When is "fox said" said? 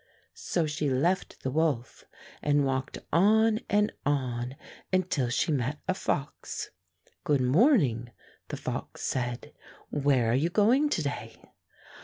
8.57-9.53